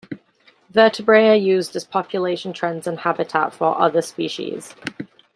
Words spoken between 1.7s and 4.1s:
as population trends and habitat for other